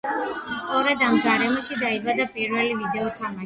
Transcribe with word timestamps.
სწორედ 0.53 1.03
ამ 1.09 1.19
გარემოში 1.27 1.79
დაიბადა 1.85 2.29
პირველი 2.35 2.77
ვიდეო 2.85 3.07
თამაშები. 3.19 3.39